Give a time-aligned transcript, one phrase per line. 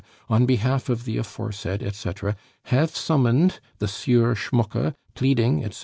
[0.27, 5.79] on behalf of the aforesaid, etc., have summoned the Sieur Schmucke, pleading, etc.